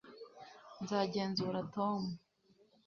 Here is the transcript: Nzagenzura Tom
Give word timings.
Nzagenzura 0.83 1.59
Tom 1.73 2.01